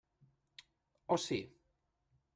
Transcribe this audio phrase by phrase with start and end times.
[1.13, 1.39] O sí?